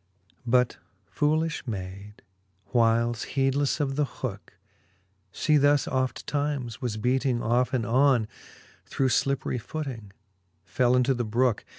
XLIII. 0.00 0.40
But 0.46 0.78
foolilh 1.14 1.66
mayd, 1.68 2.22
whiles, 2.68 3.26
heedlefle 3.36 3.80
of 3.80 3.96
the 3.96 4.06
hooke, 4.06 4.54
She 5.30 5.58
thus 5.58 5.86
oft 5.86 6.26
times 6.26 6.80
was 6.80 6.96
beating 6.96 7.42
off 7.42 7.74
and 7.74 7.84
on, 7.84 8.26
Through 8.86 9.08
llipperie 9.10 9.60
footing, 9.60 10.12
fell 10.64 10.96
into 10.96 11.12
the 11.12 11.26
brooke. 11.26 11.66